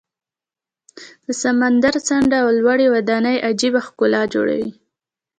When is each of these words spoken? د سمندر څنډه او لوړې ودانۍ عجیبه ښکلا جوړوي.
د 1.25 1.27
سمندر 1.41 1.95
څنډه 2.07 2.37
او 2.43 2.49
لوړې 2.59 2.87
ودانۍ 2.95 3.37
عجیبه 3.49 3.79
ښکلا 3.87 4.21
جوړوي. 4.33 4.71